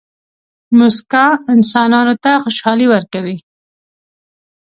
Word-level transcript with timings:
موسکا 0.77 1.25
انسانانو 1.53 2.13
ته 2.23 2.31
خوشحالي 2.43 2.87
ورکوي. 2.93 3.37